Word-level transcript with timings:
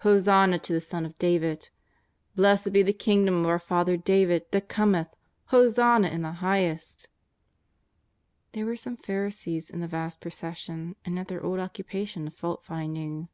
Ho 0.00 0.18
sanna 0.18 0.58
to 0.60 0.72
the 0.72 0.80
Son 0.80 1.04
of 1.04 1.18
David! 1.18 1.68
Blessed 2.34 2.72
be 2.72 2.82
the 2.82 2.94
Kingdom 2.94 3.40
of 3.42 3.50
our 3.50 3.58
father 3.58 3.98
David 3.98 4.46
that 4.50 4.66
cometh, 4.66 5.08
Hosanna 5.48 6.08
in 6.08 6.22
the 6.22 6.32
highest 6.32 7.02
V' 7.02 7.08
There 8.52 8.64
were 8.64 8.76
some 8.76 8.96
Pharisees 8.96 9.68
in 9.68 9.80
the 9.80 9.86
vast 9.86 10.22
procession, 10.22 10.96
and 11.04 11.18
at 11.18 11.28
their 11.28 11.42
old 11.44 11.58
occupation 11.60 12.26
of 12.26 12.34
faultfinding. 12.34 13.28